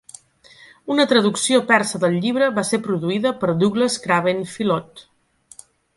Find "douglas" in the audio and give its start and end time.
3.65-3.99